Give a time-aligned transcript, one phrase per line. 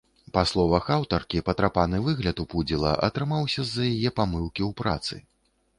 [0.35, 5.25] Па словах аўтаркі, патрапаны выгляд у пудзіла атрымаўся з-за яе памылкі ў працы.